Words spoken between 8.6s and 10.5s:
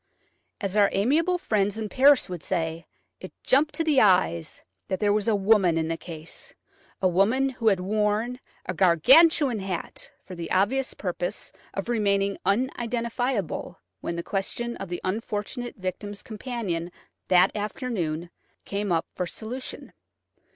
a gargantuan hat for the